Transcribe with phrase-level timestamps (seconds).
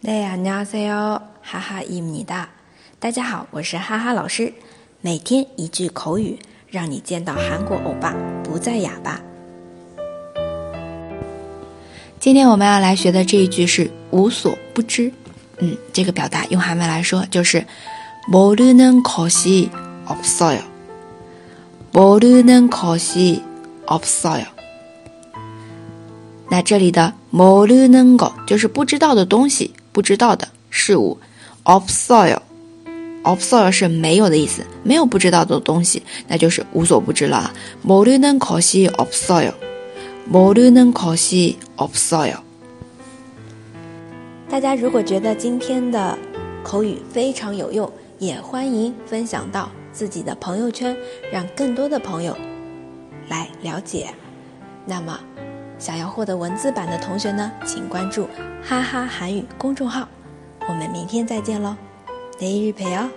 [0.00, 2.48] 네 안녕하세요， 哈哈伊米哒。
[2.98, 4.52] 大家好，我是哈哈老师。
[5.00, 8.14] 每天一句口语，让你见到韩国欧巴
[8.44, 9.20] 不再哑巴。
[12.20, 15.12] 今天我们要来学的这一句是无所不知。
[15.58, 17.64] 嗯，这个表达用韩文来说就是
[18.30, 20.62] 모르는것이없어 요。
[21.92, 24.46] 모르는것이없어 요。
[26.48, 29.74] 那这里的모르는것就是不知道的东西。
[29.92, 31.18] 不知道的事物，
[31.62, 37.52] of soil，of soil 是没有的意思，没有不知道的东西，那就是无所不知了。
[37.84, 42.36] 모르는것이 of soil，모르는것이 of soil。
[44.48, 46.16] 大家如果觉得今天的
[46.62, 50.96] 口语非常有用，也欢迎分享到自己的朋友圈，
[51.32, 52.36] 让更多的朋友
[53.28, 54.08] 来了解。
[54.84, 55.18] 那么。
[55.81, 58.29] 想要获得文字版的同学呢，请关注
[58.63, 60.07] 哈哈韩语公众号。
[60.69, 61.75] 我们明天再见喽，
[62.39, 63.09] 每日陪哦。